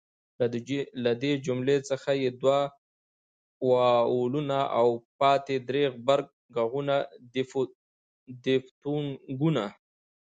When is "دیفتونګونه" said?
8.43-9.65